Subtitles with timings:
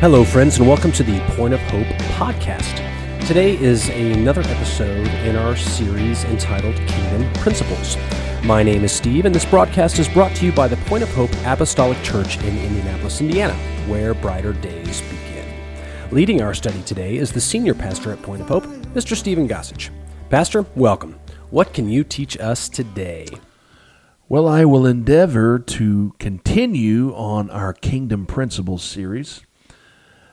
[0.00, 2.76] Hello, friends, and welcome to the Point of Hope podcast.
[3.26, 7.96] Today is another episode in our series entitled Kingdom Principles.
[8.44, 11.12] My name is Steve, and this broadcast is brought to you by the Point of
[11.14, 13.54] Hope Apostolic Church in Indianapolis, Indiana,
[13.88, 15.52] where brighter days begin.
[16.12, 19.16] Leading our study today is the senior pastor at Point of Hope, Mr.
[19.16, 19.90] Stephen Gossage.
[20.30, 21.18] Pastor, welcome.
[21.50, 23.26] What can you teach us today?
[24.28, 29.42] Well, I will endeavor to continue on our Kingdom Principles series.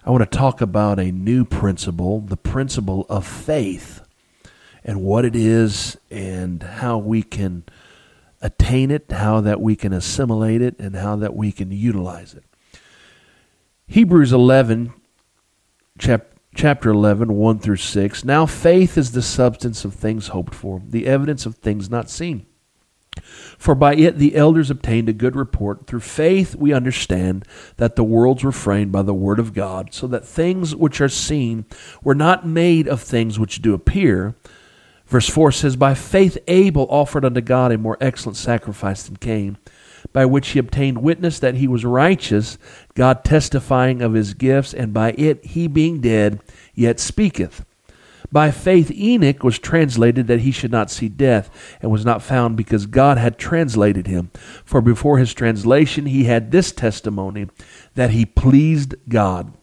[0.05, 4.01] I want to talk about a new principle, the principle of faith,
[4.83, 7.63] and what it is and how we can
[8.39, 12.43] attain it, how that we can assimilate it, and how that we can utilize it.
[13.87, 14.93] Hebrews 11,
[15.97, 18.23] chap- chapter 11, 1 through 6.
[18.23, 22.45] Now faith is the substance of things hoped for, the evidence of things not seen.
[23.57, 25.87] For by it the elders obtained a good report.
[25.87, 27.45] Through faith we understand
[27.77, 31.09] that the worlds were framed by the word of God, so that things which are
[31.09, 31.65] seen
[32.03, 34.35] were not made of things which do appear.
[35.07, 39.57] Verse 4 says, By faith Abel offered unto God a more excellent sacrifice than Cain,
[40.13, 42.57] by which he obtained witness that he was righteous,
[42.95, 46.39] God testifying of his gifts, and by it he being dead
[46.73, 47.65] yet speaketh.
[48.35, 51.49] By faith, Enoch was translated that he should not see death,
[51.81, 54.29] and was not found because God had translated him.
[54.65, 57.47] For before his translation, he had this testimony
[57.93, 59.53] that he pleased God.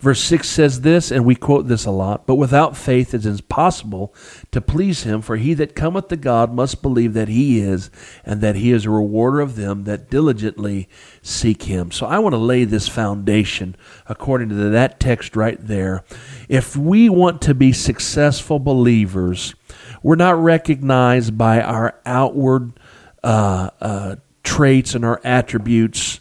[0.00, 3.26] Verse 6 says this, and we quote this a lot But without faith it is
[3.26, 4.14] impossible
[4.50, 7.90] to please him, for he that cometh to God must believe that he is,
[8.24, 10.88] and that he is a rewarder of them that diligently
[11.20, 11.90] seek him.
[11.90, 16.02] So I want to lay this foundation according to that text right there.
[16.48, 19.54] If we want to be successful believers,
[20.02, 22.72] we're not recognized by our outward
[23.22, 26.20] uh, uh, traits and our attributes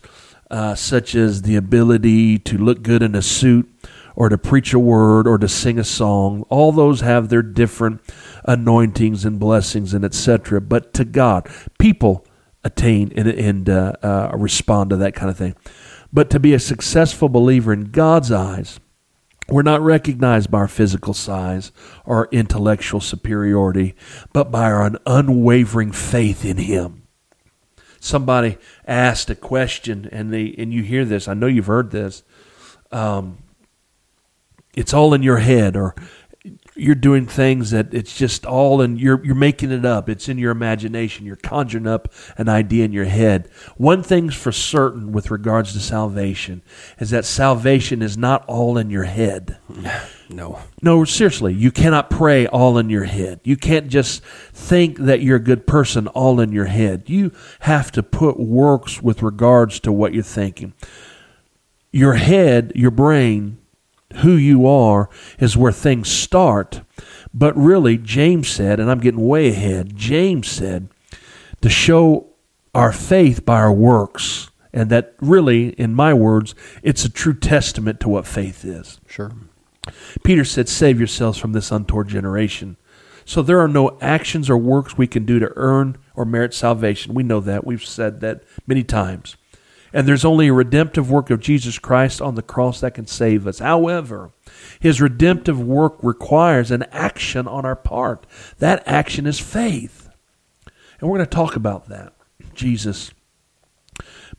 [0.50, 3.70] uh, such as the ability to look good in a suit
[4.16, 6.44] or to preach a word or to sing a song.
[6.50, 8.02] All those have their different
[8.46, 10.60] anointings and blessings and etc.
[10.60, 12.26] But to God, people
[12.64, 15.56] attain and, and uh, uh, respond to that kind of thing.
[16.12, 18.80] But to be a successful believer in God's eyes,
[19.48, 21.72] we're not recognized by our physical size
[22.06, 23.96] or intellectual superiority,
[24.34, 26.99] but by our unwavering faith in Him
[28.00, 31.28] somebody asked a question and they and you hear this.
[31.28, 32.24] I know you've heard this.
[32.92, 33.40] Um,
[34.76, 35.96] it's all in your head or
[36.76, 40.10] you're doing things that it's just all in you're you're making it up.
[40.10, 41.26] It's in your imagination.
[41.26, 43.50] You're conjuring up an idea in your head.
[43.78, 46.62] One thing's for certain with regards to salvation
[47.00, 49.58] is that salvation is not all in your head
[50.30, 50.60] No.
[50.82, 55.38] no seriously you cannot pray all in your head you can't just think that you're
[55.38, 57.32] a good person all in your head you
[57.62, 60.74] have to put works with regards to what you're thinking
[61.92, 63.58] your head your brain
[64.18, 66.82] who you are is where things start.
[67.34, 70.90] But really, James said, and I'm getting way ahead, James said
[71.62, 72.28] to show
[72.74, 74.50] our faith by our works.
[74.72, 76.54] And that really, in my words,
[76.84, 79.00] it's a true testament to what faith is.
[79.08, 79.32] Sure.
[80.24, 82.78] Peter said, Save yourselves from this untoward generation.
[83.26, 87.14] So there are no actions or works we can do to earn or merit salvation.
[87.14, 87.66] We know that.
[87.66, 89.38] We've said that many times.
[89.94, 93.48] And there's only a redemptive work of Jesus Christ on the cross that can save
[93.48, 93.60] us.
[93.60, 94.32] However,
[94.80, 98.26] his redemptive work requires an action on our part.
[98.60, 100.10] That action is faith.
[101.00, 102.14] And we're going to talk about that.
[102.54, 103.12] Jesus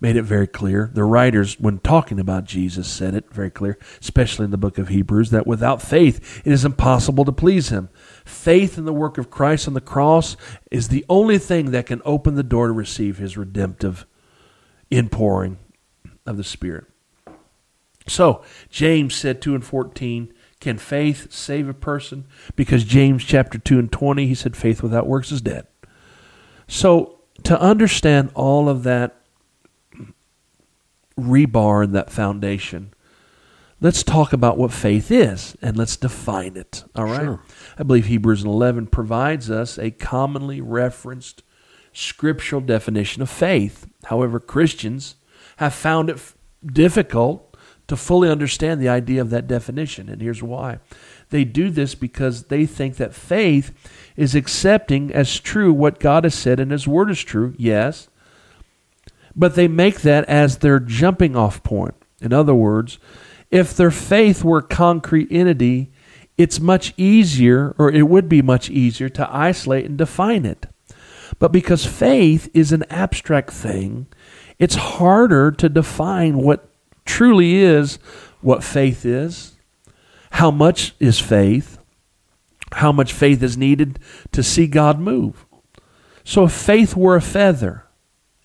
[0.00, 0.90] made it very clear.
[0.92, 4.88] The writers, when talking about Jesus, said it very clear, especially in the book of
[4.88, 7.90] Hebrews, that without faith it is impossible to please him.
[8.24, 10.36] Faith in the work of Christ on the cross
[10.70, 14.06] is the only thing that can open the door to receive his redemptive
[14.90, 15.58] inpouring
[16.26, 16.86] of the Spirit.
[18.06, 22.26] So, James said 2 and 14, can faith save a person?
[22.56, 25.66] Because James chapter 2 and 20, he said faith without works is dead.
[26.68, 29.19] So, to understand all of that
[31.22, 32.92] rebar in that foundation,
[33.80, 36.84] let's talk about what faith is and let's define it.
[36.94, 37.22] All right?
[37.22, 37.42] Sure.
[37.78, 41.42] I believe Hebrews 11 provides us a commonly referenced
[41.92, 43.86] scriptural definition of faith.
[44.04, 45.16] However, Christians
[45.56, 47.56] have found it f- difficult
[47.88, 50.78] to fully understand the idea of that definition, and here's why.
[51.30, 53.72] They do this because they think that faith
[54.16, 58.08] is accepting as true what God has said and His Word is true, yes,
[59.40, 61.94] but they make that as their jumping off point.
[62.20, 62.98] In other words,
[63.50, 65.90] if their faith were concrete entity,
[66.36, 70.66] it's much easier, or it would be much easier, to isolate and define it.
[71.38, 74.08] But because faith is an abstract thing,
[74.58, 76.68] it's harder to define what
[77.06, 77.98] truly is
[78.42, 79.56] what faith is.
[80.32, 81.78] How much is faith?
[82.72, 83.98] How much faith is needed
[84.32, 85.46] to see God move?
[86.24, 87.86] So, if faith were a feather,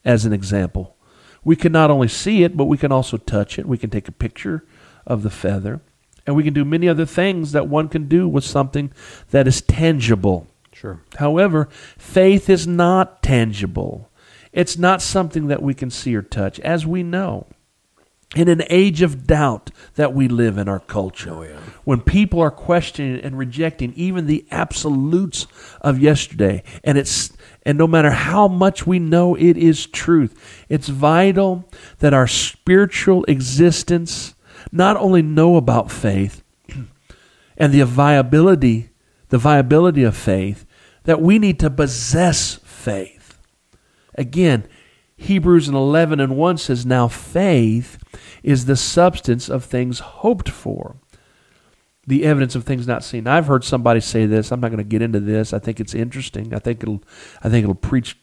[0.06, 0.96] as an example,
[1.44, 3.66] we can not only see it, but we can also touch it.
[3.66, 4.66] We can take a picture
[5.06, 5.81] of the feather,
[6.25, 8.92] and we can do many other things that one can do with something
[9.31, 10.48] that is tangible.
[10.72, 11.02] Sure.
[11.18, 14.10] However, faith is not tangible.
[14.52, 17.48] It's not something that we can see or touch, as we know.
[18.36, 21.57] In an age of doubt that we live in our culture, Oh, yeah.
[21.86, 25.48] when people are questioning and rejecting even the absolutes
[25.81, 27.31] of yesterday, and it's
[27.63, 31.68] and no matter how much we know it is truth, it's vital
[32.00, 34.36] that our spiritual existence
[34.72, 36.44] not only know about faith
[37.57, 38.89] and the viability,
[39.30, 40.66] the viability of faith,
[41.04, 43.39] that we need to possess faith.
[44.16, 44.68] Again,
[45.18, 47.98] Hebrews 11 and 1 says, Now faith
[48.44, 50.98] is the substance of things hoped for,
[52.06, 53.28] the evidence of things not seen.
[53.28, 54.52] I've heard somebody say this.
[54.52, 55.54] I'm not going to get into this.
[55.54, 56.54] I think it's interesting.
[56.54, 57.02] I think it'll,
[57.42, 58.18] I think it'll preach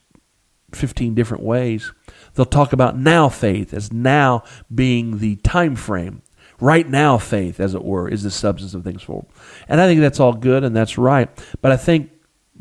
[0.72, 1.92] 15 different ways.
[2.34, 6.22] They'll talk about now faith as now being the time frame.
[6.60, 9.26] Right now faith, as it were, is the substance of things for.
[9.68, 11.28] And I think that's all good and that's right.
[11.60, 12.10] But I think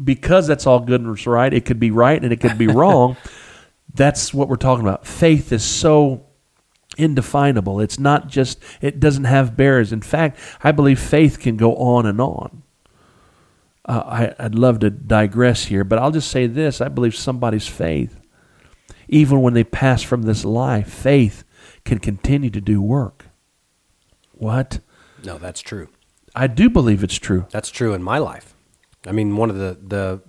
[0.04, 2.68] because that's all good and it's right, it could be right and it could be
[2.68, 3.18] wrong.
[3.94, 5.06] That's what we're talking about.
[5.06, 6.26] Faith is so
[6.98, 7.80] indefinable.
[7.80, 9.92] It's not just, it doesn't have barriers.
[9.92, 12.64] In fact, I believe faith can go on and on.
[13.86, 14.04] Uh,
[14.40, 18.20] I, I'd love to digress here, but I'll just say this I believe somebody's faith,
[19.08, 21.44] even when they pass from this life, faith
[21.84, 23.26] can continue to do work.
[24.34, 24.80] What?
[25.24, 25.90] No, that's true.
[26.36, 27.48] I do believe it's true.
[27.50, 28.56] That's true in my life.
[29.06, 30.22] I mean, one of the, the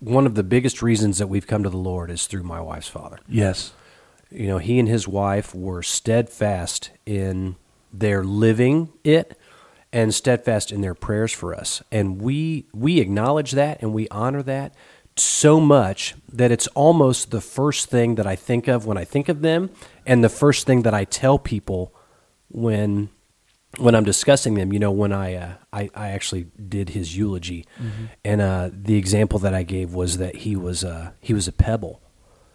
[0.00, 2.88] one of the biggest reasons that we've come to the Lord is through my wife's
[2.88, 3.18] father.
[3.28, 3.72] Yes.
[4.30, 7.56] You know, he and his wife were steadfast in
[7.92, 9.38] their living it
[9.92, 11.82] and steadfast in their prayers for us.
[11.90, 14.74] And we we acknowledge that and we honor that
[15.16, 19.28] so much that it's almost the first thing that I think of when I think
[19.28, 19.70] of them
[20.06, 21.92] and the first thing that I tell people
[22.50, 23.10] when
[23.76, 27.66] when I'm discussing them, you know, when I uh, I, I actually did his eulogy,
[28.24, 31.52] and uh, the example that I gave was that he was uh, he was a
[31.52, 32.00] pebble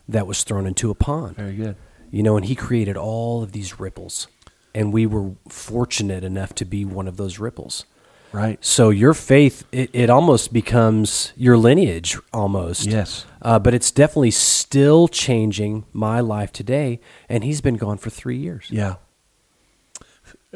[0.07, 1.75] that was thrown into a pond, Very good.
[2.11, 4.27] you know, and he created all of these ripples,
[4.75, 7.85] and we were fortunate enough to be one of those ripples.
[8.33, 8.57] Right.
[8.65, 12.87] So your faith, it, it almost becomes your lineage, almost.
[12.87, 13.27] Yes.
[13.43, 16.99] Uh, but it's definitely still changing my life today,
[17.29, 18.65] and he's been gone for three years.
[18.71, 18.95] Yeah.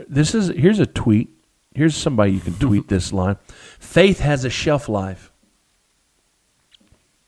[0.07, 1.29] This is here's a tweet.
[1.73, 3.37] Here's somebody you can tweet this line.
[3.79, 5.31] Faith has a shelf life.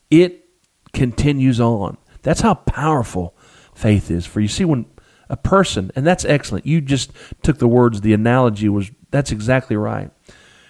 [0.10, 0.45] It
[0.94, 1.98] continues on.
[2.21, 3.36] That's how powerful
[3.74, 4.25] faith is.
[4.25, 4.86] For you see when
[5.30, 6.66] a person, and that's excellent.
[6.66, 7.12] You just
[7.44, 10.12] took the words, the analogy was that's exactly right.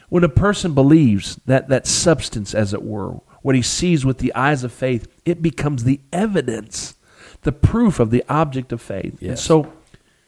[0.09, 4.33] When a person believes that that substance as it were, what he sees with the
[4.35, 6.95] eyes of faith, it becomes the evidence,
[7.41, 9.21] the proof of the object of faith.
[9.21, 9.71] And so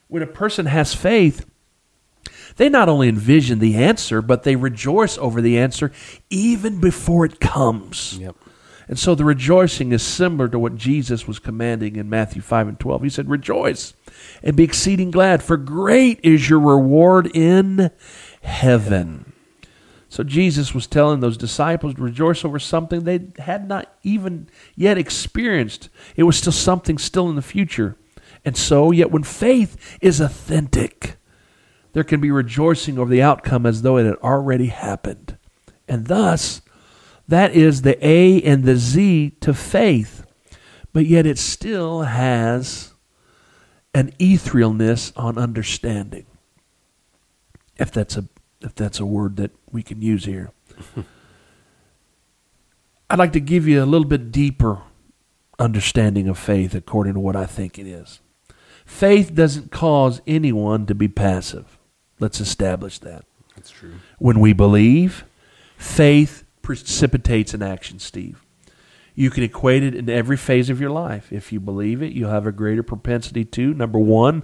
[0.07, 1.45] when a person has faith,
[2.57, 5.92] they not only envision the answer, but they rejoice over the answer
[6.30, 8.18] even before it comes.
[8.19, 8.36] Yep.
[8.88, 12.80] And so the rejoicing is similar to what Jesus was commanding in Matthew 5 and
[12.80, 13.03] 12.
[13.03, 13.94] He said, Rejoice
[14.44, 17.91] and be exceeding glad, for great is your reward in
[18.41, 19.31] heaven.
[20.10, 24.98] So Jesus was telling those disciples to rejoice over something they had not even yet
[24.98, 25.88] experienced.
[26.17, 27.96] It was still something still in the future.
[28.43, 31.15] And so, yet when faith is authentic,
[31.93, 35.38] there can be rejoicing over the outcome as though it had already happened.
[35.88, 36.62] And thus,
[37.27, 40.25] that is the A and the Z to faith.
[40.93, 42.93] But yet it still has
[43.93, 46.25] an etherealness on understanding.
[47.77, 48.27] If that's a
[48.62, 50.51] if that's a word that we can use here.
[53.10, 54.83] I'd like to give you a little bit deeper
[55.57, 58.21] understanding of faith according to what I think it is.
[58.86, 61.77] Faith doesn't cause anyone to be passive.
[62.21, 63.25] Let's establish that.
[63.55, 63.95] That's true.
[64.19, 65.25] When we believe,
[65.77, 68.45] faith precipitates an action, Steve.
[69.13, 71.33] You can equate it in every phase of your life.
[71.33, 74.43] If you believe it, you'll have a greater propensity to, number one,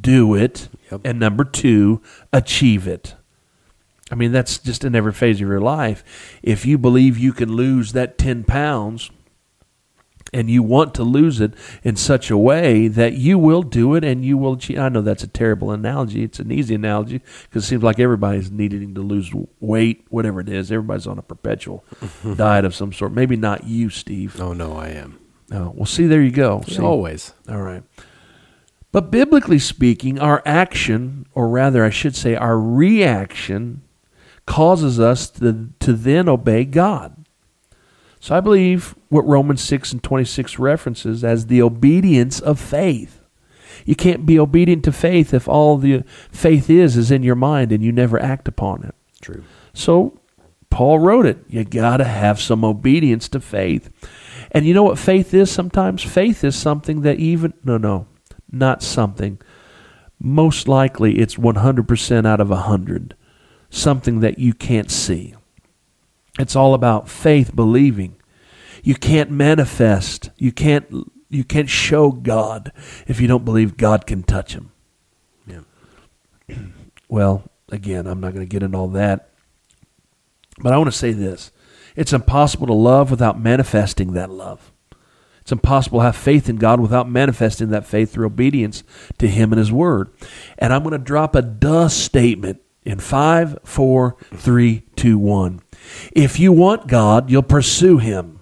[0.00, 1.00] do it, Yep.
[1.04, 2.00] and number two,
[2.32, 3.14] achieve it.
[4.10, 6.38] I mean, that's just in every phase of your life.
[6.42, 9.10] If you believe you can lose that 10 pounds
[10.36, 14.04] and you want to lose it in such a way that you will do it
[14.04, 14.78] and you will achieve.
[14.78, 16.22] I know that's a terrible analogy.
[16.22, 20.48] It's an easy analogy because it seems like everybody's needing to lose weight, whatever it
[20.48, 20.70] is.
[20.70, 21.84] Everybody's on a perpetual
[22.36, 23.12] diet of some sort.
[23.12, 24.40] Maybe not you, Steve.
[24.40, 25.18] Oh no, I am
[25.52, 26.62] Oh, well, see, there you go.
[26.66, 26.82] See?
[26.82, 27.32] always.
[27.48, 27.82] All right.
[28.92, 33.82] But biblically speaking, our action, or rather, I should say, our reaction,
[34.46, 37.15] causes us to, to then obey God.
[38.26, 43.22] So I believe what Romans 6 and 26 references as the obedience of faith.
[43.84, 46.02] You can't be obedient to faith if all the
[46.32, 48.96] faith is is in your mind and you never act upon it.
[49.22, 49.44] True.
[49.74, 50.18] So
[50.70, 51.38] Paul wrote it.
[51.46, 53.90] You got to have some obedience to faith.
[54.50, 56.02] And you know what faith is sometimes?
[56.02, 58.08] Faith is something that even, no, no,
[58.50, 59.40] not something.
[60.18, 63.14] Most likely it's 100% out of 100.
[63.70, 65.36] Something that you can't see.
[66.40, 68.15] It's all about faith believing.
[68.86, 70.30] You can't manifest.
[70.36, 70.86] You can't
[71.28, 72.70] you can't show God
[73.08, 74.70] if you don't believe God can touch him.
[75.46, 75.60] Yeah.
[77.08, 79.30] Well, again, I'm not going to get into all that.
[80.58, 81.52] But I want to say this.
[81.94, 84.72] It's impossible to love without manifesting that love.
[85.40, 88.82] It's impossible to have faith in God without manifesting that faith through obedience
[89.18, 90.10] to Him and His Word.
[90.58, 95.60] And I'm going to drop a duh statement in five, four, three, two, one.
[96.12, 98.35] If you want God, you'll pursue Him.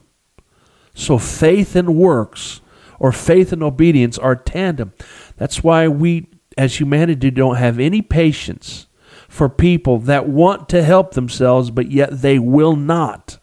[0.95, 2.61] So faith and works,
[2.99, 4.93] or faith and obedience, are tandem.
[5.37, 8.87] That's why we, as humanity, don't have any patience
[9.29, 13.39] for people that want to help themselves, but yet they will not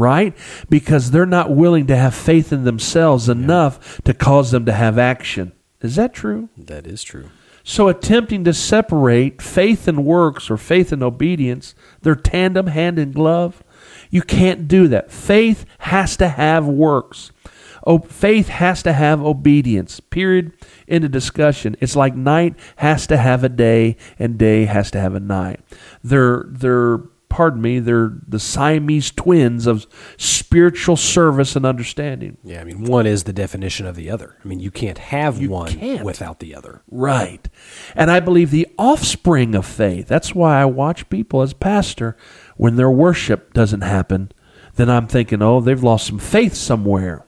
[0.00, 0.34] right?
[0.70, 4.98] Because they're not willing to have faith in themselves enough to cause them to have
[4.98, 5.52] action.
[5.82, 6.48] Is that true?
[6.56, 7.30] That is true.
[7.62, 13.12] So, attempting to separate faith and works or faith and obedience, they're tandem, hand in
[13.12, 13.62] glove.
[14.10, 15.10] You can't do that.
[15.10, 17.30] Faith has to have works.
[17.86, 20.00] Oh, faith has to have obedience.
[20.00, 20.52] Period.
[20.86, 21.76] Into discussion.
[21.80, 25.60] It's like night has to have a day, and day has to have a night.
[26.04, 26.98] They're they're
[27.30, 29.86] pardon me, they're the Siamese twins of
[30.18, 32.36] spiritual service and understanding.
[32.42, 34.36] Yeah, I mean, one is the definition of the other.
[34.44, 36.04] I mean, you can't have You one can't.
[36.04, 36.82] without the other.
[36.90, 37.48] Right.
[37.94, 40.08] And I believe the offspring of faith.
[40.08, 42.16] That's why I watch people as pastor
[42.60, 44.30] when their worship doesn't happen,
[44.76, 47.24] then I'm thinking, "Oh, they've lost some faith somewhere."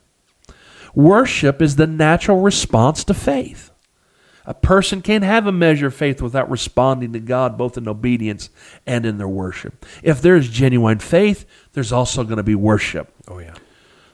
[0.94, 3.70] Worship is the natural response to faith.
[4.44, 8.50] A person can't have a measure of faith without responding to God both in obedience
[8.86, 9.86] and in their worship.
[10.02, 13.10] If there's genuine faith, there's also going to be worship.
[13.26, 13.54] Oh, yeah.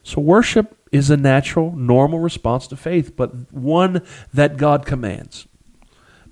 [0.04, 5.48] So worship is a natural, normal response to faith, but one that God commands.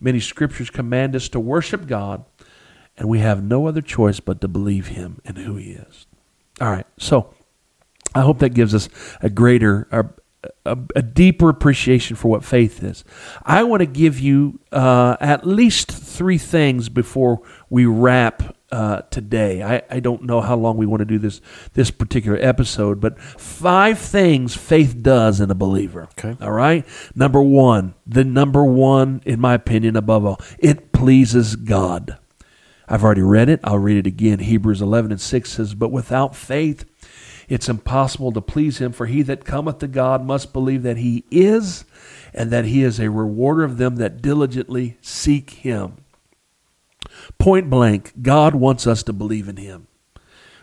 [0.00, 2.24] Many scriptures command us to worship God,
[2.96, 6.06] and we have no other choice but to believe Him and who He is.
[6.60, 7.34] All right, so
[8.14, 8.88] I hope that gives us
[9.20, 10.06] a greater, a,
[10.64, 13.04] a, a deeper appreciation for what faith is.
[13.44, 19.62] I want to give you uh, at least three things before we wrap uh, today.
[19.62, 21.40] I, I don't know how long we want to do this
[21.74, 26.08] this particular episode, but five things faith does in a believer.
[26.18, 26.36] Okay.
[26.40, 26.84] All right.
[27.14, 32.18] Number one, the number one, in my opinion, above all, it pleases God.
[32.88, 33.60] I've already read it.
[33.64, 34.38] I'll read it again.
[34.40, 36.84] Hebrews 11 and 6 says, But without faith,
[37.48, 41.24] it's impossible to please him, for he that cometh to God must believe that he
[41.30, 41.84] is,
[42.34, 45.98] and that he is a rewarder of them that diligently seek him.
[47.38, 49.86] Point blank, God wants us to believe in him.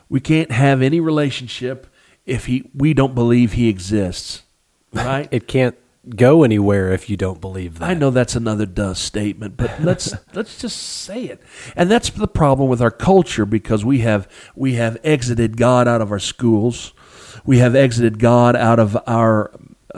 [0.10, 1.88] We can't have any relationship
[2.26, 4.44] if he we don't believe he exists.
[4.94, 5.28] Right?
[5.32, 5.76] It can't
[6.10, 7.90] go anywhere if you don't believe that.
[7.90, 11.42] I know that's another duh statement, but let's let's just say it.
[11.76, 16.02] And that's the problem with our culture because we have we have exited God out
[16.02, 16.94] of our schools,
[17.46, 19.52] we have exited God out of our
[19.96, 19.98] uh,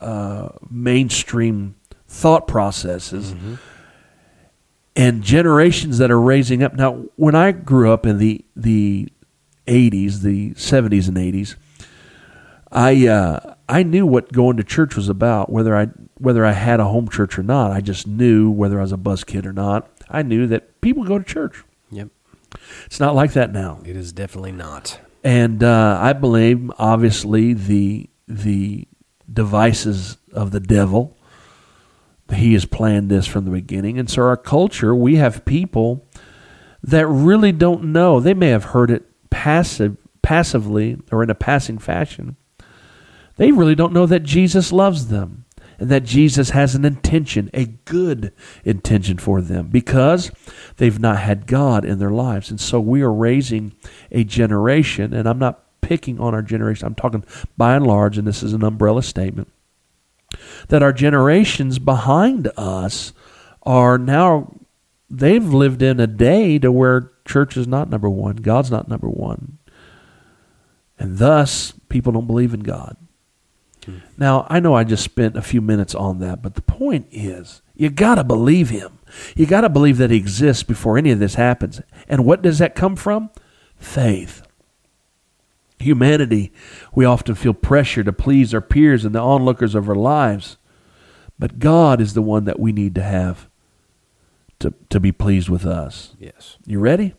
[0.00, 1.76] uh, mainstream
[2.08, 3.34] thought processes,
[4.94, 7.04] and generations that are raising up now.
[7.16, 9.08] When I grew up in the the
[9.66, 11.56] '80s, the '70s and '80s.
[12.76, 15.86] I uh, I knew what going to church was about, whether I
[16.18, 17.70] whether I had a home church or not.
[17.72, 19.88] I just knew whether I was a bus kid or not.
[20.10, 21.64] I knew that people go to church.
[21.90, 22.08] Yep.
[22.84, 25.00] It's not like that now, It is definitely not.
[25.24, 28.86] and uh, I blame obviously the the
[29.32, 31.16] devices of the devil.
[32.32, 36.06] He has planned this from the beginning, and so our culture we have people
[36.82, 38.20] that really don't know.
[38.20, 42.36] They may have heard it passive passively or in a passing fashion.
[43.36, 45.44] They really don't know that Jesus loves them
[45.78, 48.32] and that Jesus has an intention, a good
[48.64, 50.30] intention for them because
[50.78, 52.50] they've not had God in their lives.
[52.50, 53.74] And so we are raising
[54.10, 57.24] a generation, and I'm not picking on our generation, I'm talking
[57.56, 59.52] by and large, and this is an umbrella statement,
[60.68, 63.12] that our generations behind us
[63.62, 64.56] are now,
[65.10, 69.08] they've lived in a day to where church is not number one, God's not number
[69.08, 69.58] one.
[70.98, 72.96] And thus, people don't believe in God.
[74.16, 77.62] Now, I know I just spent a few minutes on that, but the point is,
[77.74, 78.98] you got to believe him.
[79.36, 81.80] You got to believe that he exists before any of this happens.
[82.08, 83.30] And what does that come from?
[83.76, 84.42] Faith.
[85.78, 86.52] Humanity,
[86.94, 90.56] we often feel pressure to please our peers and the onlookers of our lives.
[91.38, 93.48] But God is the one that we need to have
[94.60, 96.14] to, to be pleased with us.
[96.18, 96.56] Yes.
[96.64, 97.14] You ready?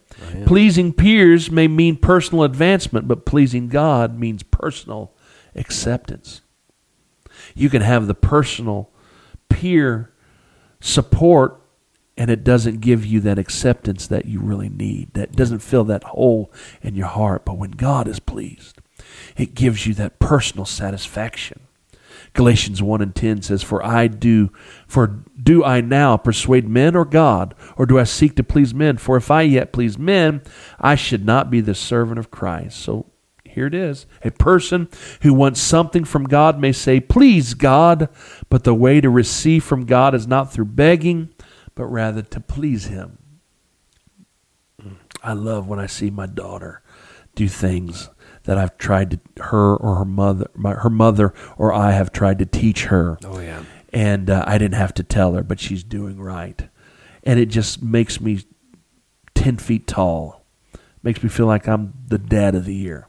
[0.46, 5.14] Pleasing peers may mean personal advancement, but pleasing God means personal
[5.56, 6.42] acceptance.
[7.56, 8.90] You can have the personal
[9.50, 10.12] peer
[10.80, 11.62] support,
[12.18, 15.14] and it doesn't give you that acceptance that you really need.
[15.14, 16.52] That doesn't fill that hole
[16.82, 17.46] in your heart.
[17.46, 18.80] But when God is pleased,
[19.36, 21.62] it gives you that personal satisfaction.
[22.34, 24.52] Galatians 1 and 10 says, For I do,
[24.88, 28.98] for do I now persuade men or God, or do I seek to please men?
[28.98, 30.42] For if I yet please men,
[30.80, 32.80] I should not be the servant of Christ.
[32.80, 33.08] So
[33.58, 34.06] here it is.
[34.24, 34.88] A person
[35.24, 38.08] who wants something from God may say, Please God,
[38.50, 41.30] but the way to receive from God is not through begging,
[41.74, 43.18] but rather to please Him.
[45.24, 46.84] I love when I see my daughter
[47.34, 48.10] do things
[48.44, 52.38] that I've tried to her or her mother, my, her mother or I have tried
[52.40, 53.64] to teach her, Oh yeah.
[53.92, 56.70] and uh, I didn't have to tell her, but she's doing right,
[57.24, 58.42] and it just makes me
[59.34, 60.46] ten feet tall,
[61.02, 63.08] makes me feel like I'm the dad of the year.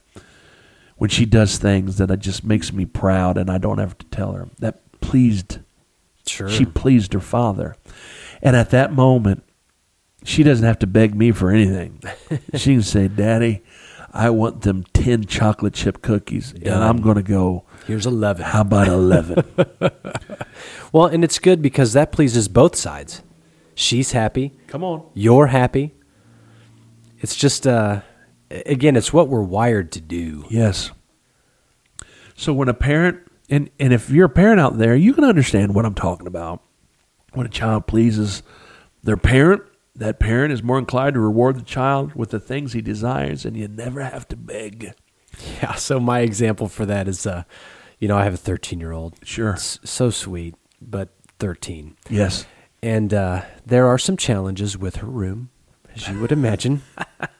[0.98, 4.06] When she does things that it just makes me proud, and I don't have to
[4.06, 5.58] tell her that pleased
[6.26, 6.48] Sure.
[6.48, 7.74] she pleased her father.
[8.42, 9.44] And at that moment,
[10.24, 12.02] she doesn't have to beg me for anything.
[12.54, 13.62] she can say, Daddy,
[14.12, 16.52] I want them 10 chocolate chip cookies.
[16.52, 18.44] And I'm going to go, Here's eleven.
[18.44, 19.44] how about 11?
[20.92, 23.22] Well, and it's good because that pleases both sides.
[23.74, 24.54] She's happy.
[24.66, 25.04] Come on.
[25.14, 25.94] You're happy.
[27.20, 28.00] It's just, uh,
[28.50, 30.44] again, it's what we're wired to do.
[30.50, 30.90] Yes.
[32.36, 35.74] So when a parent, and, and if you're a parent out there, you can understand
[35.74, 36.62] what I'm talking about.
[37.32, 38.42] When a child pleases
[39.02, 39.62] their parent,
[39.94, 43.56] that parent is more inclined to reward the child with the things he desires, and
[43.56, 44.92] you never have to beg.
[45.60, 45.74] Yeah.
[45.74, 47.42] So my example for that is, uh,
[47.98, 49.14] you know, I have a 13 year old.
[49.24, 49.56] Sure.
[49.56, 51.96] So sweet, but 13.
[52.08, 52.46] Yes.
[52.82, 55.50] And uh, there are some challenges with her room,
[55.94, 56.82] as you would imagine.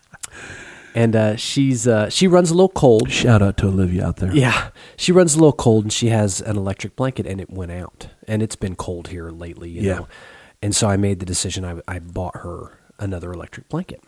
[0.94, 3.11] and uh, she's uh, she runs a little cold.
[3.11, 4.33] Shout out to Olivia out there.
[4.35, 7.72] Yeah, she runs a little cold, and she has an electric blanket, and it went
[7.72, 9.70] out, and it's been cold here lately.
[9.70, 9.94] You Yeah.
[9.98, 10.09] know?
[10.61, 11.64] and so I made the decision.
[11.64, 14.03] I I bought her another electric blanket,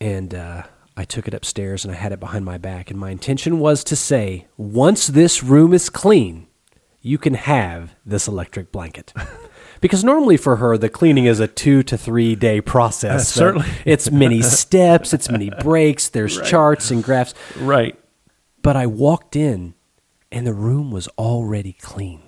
[0.00, 0.62] and uh,
[0.96, 3.84] I took it upstairs and I had it behind my back, and my intention was
[3.84, 6.46] to say, once this room is clean,
[7.00, 9.12] you can have this electric blanket.
[9.80, 13.20] Because normally for her, the cleaning is a two to three day process.
[13.20, 13.68] Uh, certainly.
[13.84, 17.34] It's many steps, it's many breaks, there's charts and graphs.
[17.56, 17.98] Right.
[18.62, 19.74] But I walked in
[20.30, 22.22] and the room was already clean.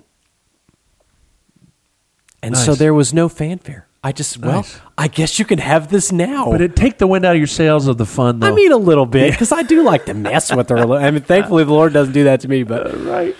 [2.42, 3.86] And so there was no fanfare.
[4.02, 4.80] I just, well, Nice.
[4.96, 6.50] I guess you can have this now.
[6.50, 8.46] But it take the wind out of your sails of the fun, though.
[8.46, 10.78] I mean, a little bit, because I do like to mess with her.
[10.78, 12.62] I mean, thankfully, the Lord doesn't do that to me.
[12.62, 13.36] But right.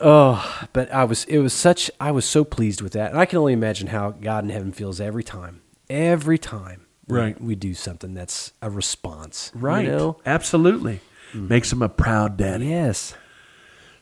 [0.00, 3.26] Oh, but I was, it was such, I was so pleased with that, and I
[3.26, 7.40] can only imagine how God in heaven feels every time, every time, Right.
[7.40, 9.88] we, do something that's a response, you Right.
[9.88, 10.18] know?
[10.26, 11.00] Absolutely.
[11.32, 11.48] Mm-hmm.
[11.48, 12.66] Makes him a proud daddy.
[12.66, 13.14] Yes,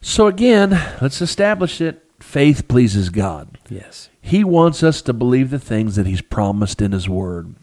[0.00, 2.02] So again, let's establish it.
[2.20, 3.58] Faith pleases God.
[3.68, 7.54] yes, He wants us to believe the things that He's promised in His Word.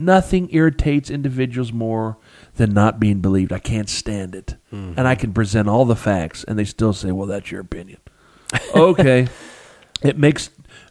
[0.00, 2.16] Nothing irritates individuals more
[2.56, 3.52] than not being believed.
[3.52, 4.56] I can't stand it.
[4.72, 7.98] And I can present all the facts, and they still say, well, that's your opinion.
[8.74, 9.28] okay.
[10.02, 10.48] It makes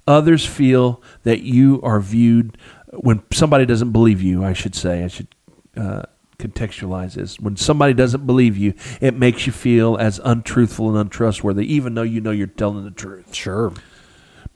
[0.07, 2.55] others feel that you are viewed,
[2.93, 5.27] when somebody doesn't believe you, I should say, I should
[5.75, 6.03] uh,
[6.37, 7.39] contextualize this.
[7.39, 12.03] When somebody doesn't believe you, it makes you feel as untruthful and untrustworthy, even though
[12.03, 13.33] you know you're telling the truth.
[13.33, 13.73] sure,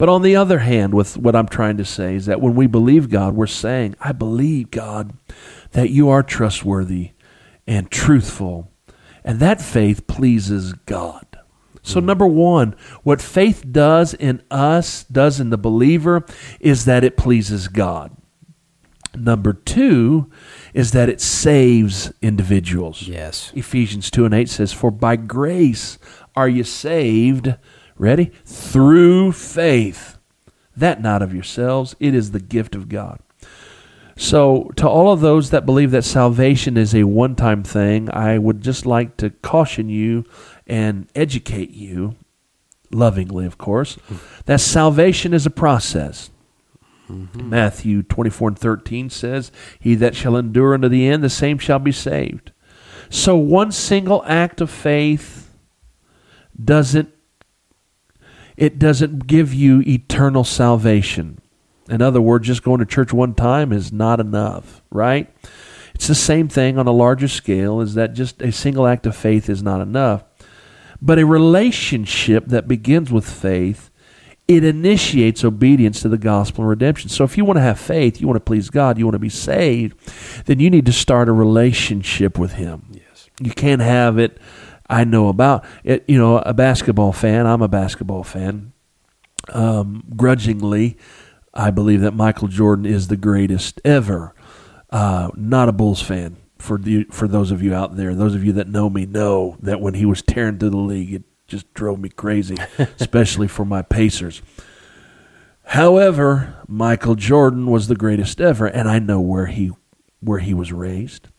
[0.04, 2.68] But on the other hand, with what I'm trying to say is that when we
[2.68, 5.14] believe God, we're saying, I believe, God,
[5.72, 7.12] that you are trustworthy
[7.66, 8.70] and truthful.
[9.24, 11.26] And that faith pleases God.
[11.84, 12.08] So, hmm.
[12.08, 16.26] number one, what faith does in us, does in the believer,
[16.60, 18.12] is that it pleases God.
[19.16, 20.30] Number two
[20.74, 23.04] is that it saves individuals.
[23.04, 25.98] yes, Ephesians 2 and 8 says, For by grace
[26.36, 27.56] are you saved,
[27.98, 28.32] ready?
[28.46, 30.18] Through faith.
[30.76, 33.20] That not of yourselves, it is the gift of God.
[34.16, 38.38] So, to all of those that believe that salvation is a one time thing, I
[38.38, 40.26] would just like to caution you
[40.68, 42.16] and educate you,
[42.92, 44.16] lovingly, of course, mm-hmm.
[44.46, 46.30] that salvation is a process.
[47.10, 47.50] Mm-hmm.
[47.50, 51.80] Matthew 24 and 13 says, He that shall endure unto the end, the same shall
[51.80, 52.52] be saved.
[53.10, 55.52] So one single act of faith
[56.64, 57.13] doesn't
[58.58, 61.40] it doesn't give you eternal salvation.
[61.90, 65.34] In other words, just going to church one time is not enough, right?
[65.96, 69.16] It's the same thing on a larger scale, is that just a single act of
[69.16, 70.24] faith is not enough.
[71.02, 73.90] But a relationship that begins with faith,
[74.48, 77.10] it initiates obedience to the gospel and redemption.
[77.10, 79.20] So if you want to have faith, you want to please God, you want to
[79.20, 79.98] be saved,
[80.46, 82.86] then you need to start a relationship with Him.
[82.92, 83.30] Yes.
[83.42, 84.38] You can't have it.
[84.94, 86.06] I know about it.
[86.08, 87.48] You know, a basketball fan.
[87.48, 88.74] I'm a basketball fan.
[89.50, 90.98] Um, grudgingly,
[91.54, 94.36] I believe that Michael Jordan is the greatest ever.
[94.92, 96.38] Uh, not a Bulls fan.
[96.60, 99.58] For the for those of you out there, those of you that know me know
[99.62, 102.56] that when he was tearing through the league, it just drove me crazy,
[103.00, 104.42] especially for my Pacers.
[105.66, 109.72] However, Michael Jordan was the greatest ever, and I know where he
[110.22, 111.30] where he was raised.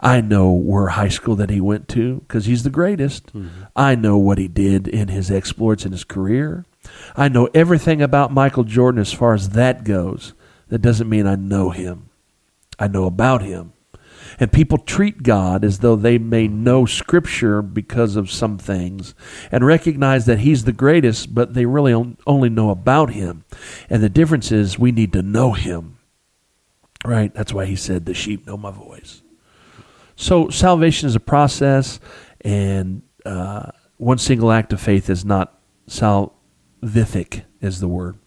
[0.00, 3.26] I know where high school that he went to because he's the greatest.
[3.28, 3.64] Mm-hmm.
[3.74, 6.64] I know what he did in his exploits in his career.
[7.16, 10.34] I know everything about Michael Jordan as far as that goes.
[10.68, 12.10] That doesn't mean I know him.
[12.78, 13.72] I know about him.
[14.40, 19.14] And people treat God as though they may know Scripture because of some things
[19.50, 23.44] and recognize that He's the greatest, but they really only know about Him.
[23.90, 25.98] And the difference is we need to know Him.
[27.04, 27.32] Right?
[27.34, 29.22] That's why He said, The sheep know my voice.
[30.20, 32.00] So salvation is a process,
[32.40, 38.18] and uh, one single act of faith is not salvific, is the word.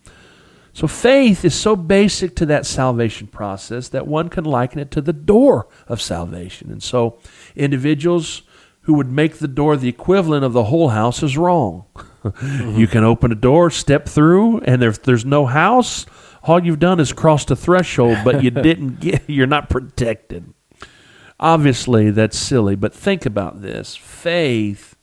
[0.71, 5.01] So faith is so basic to that salvation process that one can liken it to
[5.01, 6.71] the door of salvation.
[6.71, 7.19] And so
[7.57, 8.43] individuals
[8.83, 11.83] who would make the door the equivalent of the whole house is wrong.
[12.23, 12.79] mm-hmm.
[12.79, 16.05] You can open a door, step through, and if there's no house,
[16.43, 20.53] all you've done is crossed a threshold, but you didn't get you're not protected.
[21.41, 23.95] Obviously, that's silly, but think about this.
[23.95, 24.95] Faith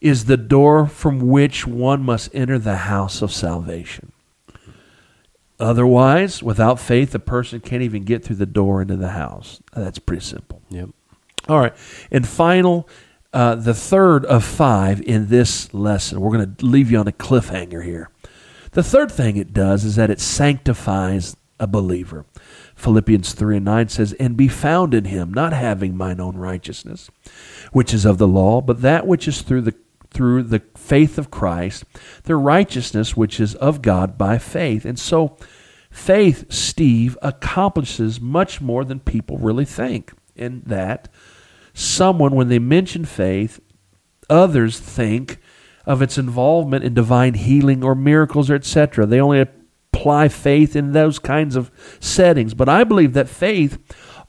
[0.00, 4.12] is the door from which one must enter the house of salvation.
[5.58, 9.60] Otherwise, without faith, a person can't even get through the door into the house.
[9.74, 10.62] That's pretty simple.
[10.70, 10.88] Yep.
[11.48, 11.74] All right.
[12.10, 12.88] And final,
[13.34, 16.20] uh, the third of five in this lesson.
[16.20, 18.08] We're going to leave you on a cliffhanger here.
[18.72, 22.24] The third thing it does is that it sanctifies a believer.
[22.74, 27.10] Philippians 3 and 9 says, And be found in him, not having mine own righteousness,
[27.70, 29.74] which is of the law, but that which is through the
[30.12, 31.84] through the faith of Christ,
[32.24, 34.84] the righteousness which is of God by faith.
[34.84, 35.36] And so
[35.88, 40.12] faith, Steve, accomplishes much more than people really think.
[40.34, 41.08] In that
[41.74, 43.60] someone, when they mention faith,
[44.28, 45.38] others think
[45.86, 49.06] of its involvement in divine healing or miracles or etc.
[49.06, 49.46] They only
[50.00, 52.54] apply faith in those kinds of settings.
[52.54, 53.78] But I believe that faith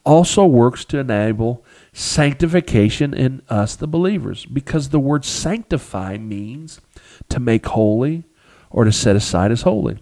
[0.04, 6.80] also works to enable sanctification in us, the believers, because the word sanctify means
[7.28, 8.24] to make holy
[8.70, 9.98] or to set aside as holy.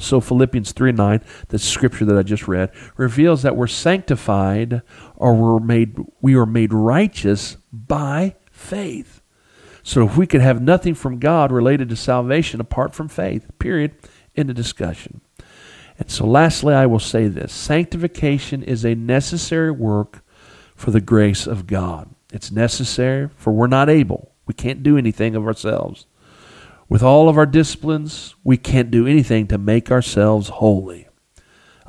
[0.00, 4.82] So Philippians 3 9, the scripture that I just read, reveals that we're sanctified
[5.16, 9.22] or we're made we are made righteous by faith.
[9.82, 13.94] So if we could have nothing from God related to salvation apart from faith, period,
[14.38, 15.20] in the discussion.
[15.98, 20.22] And so lastly I will say this sanctification is a necessary work
[20.76, 22.08] for the grace of God.
[22.32, 24.32] It's necessary, for we're not able.
[24.46, 26.06] We can't do anything of ourselves.
[26.88, 31.08] With all of our disciplines, we can't do anything to make ourselves holy.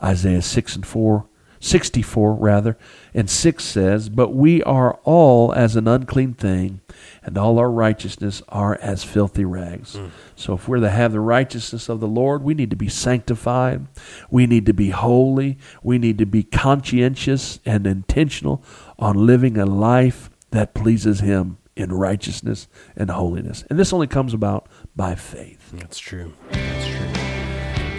[0.02, 1.28] Isaiah 6 and 4,
[1.60, 2.78] 64 rather,
[3.14, 6.82] and 6 says, But we are all as an unclean thing,
[7.24, 9.96] and all our righteousness are as filthy rags.
[9.96, 10.12] Mm.
[10.36, 13.88] So if we're to have the righteousness of the Lord, we need to be sanctified.
[14.30, 15.58] We need to be holy.
[15.84, 18.64] We need to be conscientious and intentional
[18.98, 23.64] on living a life that pleases Him in righteousness and holiness.
[23.70, 25.72] And this only comes about by faith.
[25.74, 26.34] That's true.
[26.52, 27.08] That's true.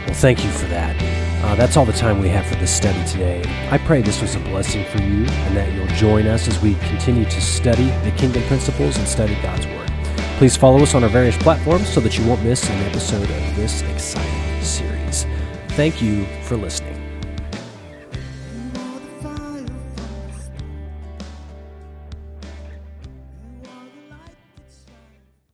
[0.06, 1.29] Well, thank you for that.
[1.42, 3.42] Uh, that's all the time we have for this study today.
[3.70, 6.74] I pray this was a blessing for you and that you'll join us as we
[6.74, 9.90] continue to study the kingdom principles and study God's Word.
[10.36, 13.56] Please follow us on our various platforms so that you won't miss an episode of
[13.56, 15.26] this exciting series.
[15.68, 16.99] Thank you for listening.